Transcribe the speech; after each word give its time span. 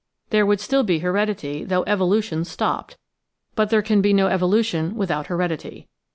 There 0.31 0.47
would 0.47 0.59
still 0.59 0.81
be 0.81 0.97
heredity 0.97 1.63
though 1.63 1.83
evolution 1.85 2.43
stopped; 2.43 2.97
but 3.53 3.69
there 3.69 3.83
can 3.83 4.01
be 4.01 4.13
no 4.13 4.25
evolution 4.29 4.95
without 4.95 5.27
heredity. 5.27 5.89